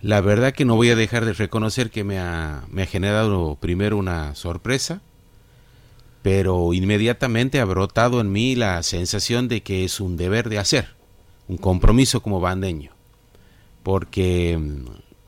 [0.00, 3.56] La verdad que no voy a dejar de reconocer que me ha, me ha generado
[3.60, 5.02] primero una sorpresa,
[6.22, 10.94] pero inmediatamente ha brotado en mí la sensación de que es un deber de hacer,
[11.48, 12.92] un compromiso como bandeño,
[13.82, 14.84] porque mm,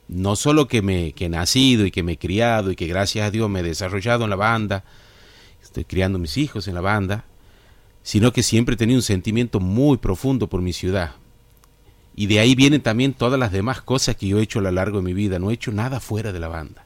[0.07, 3.27] no solo que, me, que he nacido y que me he criado y que gracias
[3.27, 4.85] a Dios me he desarrollado en la banda,
[5.61, 7.25] estoy criando mis hijos en la banda,
[8.05, 11.17] sino que siempre he tenido un sentimiento muy profundo por mi ciudad,
[12.21, 14.71] y de ahí vienen también todas las demás cosas que yo he hecho a lo
[14.71, 15.39] largo de mi vida.
[15.39, 16.85] No he hecho nada fuera de la banda.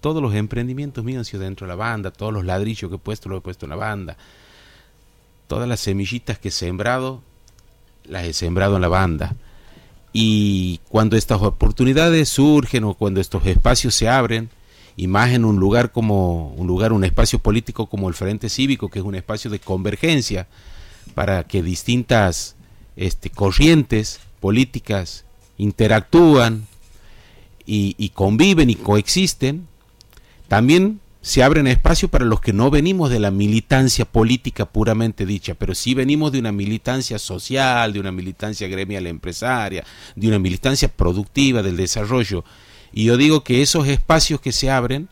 [0.00, 3.00] Todos los emprendimientos míos han sido dentro de la banda, todos los ladrillos que he
[3.00, 4.16] puesto los he puesto en la banda.
[5.48, 7.20] Todas las semillitas que he sembrado,
[8.04, 9.34] las he sembrado en la banda.
[10.12, 14.50] Y cuando estas oportunidades surgen o cuando estos espacios se abren,
[14.96, 18.88] y más en un lugar como un lugar, un espacio político como el Frente Cívico,
[18.88, 20.46] que es un espacio de convergencia
[21.16, 22.54] para que distintas
[22.94, 25.24] este, corrientes políticas
[25.58, 26.66] interactúan
[27.66, 29.68] y, conviven y coexisten,
[30.48, 35.54] también se abren espacios para los que no venimos de la militancia política puramente dicha,
[35.54, 39.84] pero sí venimos de una militancia social, de una militancia gremial empresaria,
[40.16, 42.44] de una militancia productiva del desarrollo.
[42.92, 45.10] Y yo digo que esos espacios que se abren,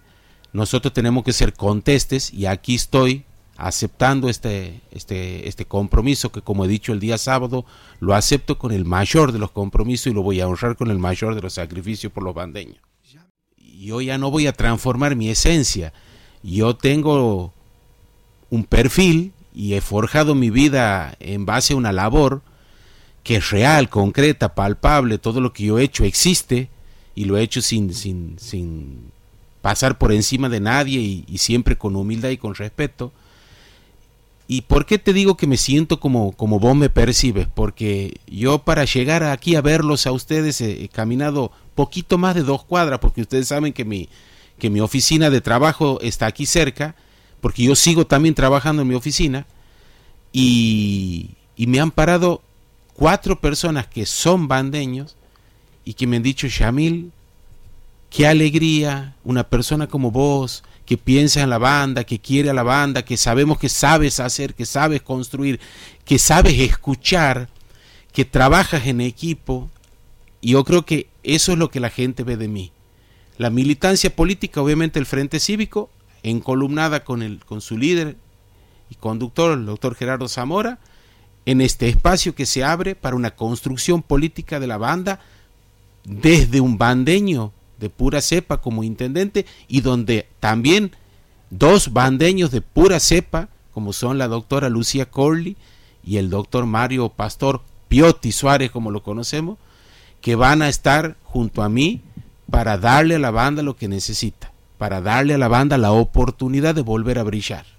[0.54, 3.24] nosotros tenemos que ser contestes y aquí estoy
[3.56, 7.64] aceptando este, este, este compromiso que como he dicho el día sábado,
[8.00, 10.98] lo acepto con el mayor de los compromisos y lo voy a honrar con el
[10.98, 12.78] mayor de los sacrificios por los bandeños.
[13.78, 15.92] Yo ya no voy a transformar mi esencia.
[16.42, 17.52] Yo tengo
[18.50, 22.42] un perfil y he forjado mi vida en base a una labor
[23.22, 26.70] que es real, concreta, palpable, todo lo que yo he hecho existe
[27.14, 29.12] y lo he hecho sin, sin, sin
[29.62, 33.12] pasar por encima de nadie y siempre con humildad y con respeto
[34.48, 37.48] ¿Y por qué te digo que me siento como, como vos me percibes?
[37.52, 42.64] Porque yo para llegar aquí a verlos a ustedes he, caminado poquito más de dos
[42.64, 44.08] cuadras, porque ustedes saben que mi,
[44.58, 46.94] que mi oficina de trabajo está aquí cerca,
[47.40, 49.46] porque yo sigo también trabajando en mi oficina,
[50.32, 52.40] y, y me han parado
[52.94, 55.16] cuatro personas que son bandeños
[55.84, 57.10] y que me han dicho, Shamil,
[58.10, 62.62] qué alegría, una persona como vos, que piensa en la banda, que quiere a la
[62.62, 65.60] banda, que sabemos que sabes hacer, que sabes construir,
[66.04, 67.48] que sabes escuchar,
[68.12, 69.68] que trabajas en equipo.
[70.40, 72.72] Y yo creo que eso es lo que la gente ve de mí.
[73.36, 75.90] La militancia política, obviamente el Frente Cívico,
[76.22, 78.16] encolumnada con, el, con su líder
[78.88, 80.78] y conductor, el doctor Gerardo Zamora,
[81.46, 85.20] en este espacio que se abre para una construcción política de la banda
[86.04, 90.92] desde un bandeño de pura cepa como intendente y donde también
[91.50, 95.56] dos bandeños de pura cepa, como son la doctora Lucía Corley
[96.04, 99.58] y el doctor Mario Pastor Piotti Suárez, como lo conocemos,
[100.20, 102.00] que van a estar junto a mí
[102.50, 106.74] para darle a la banda lo que necesita, para darle a la banda la oportunidad
[106.74, 107.75] de volver a brillar.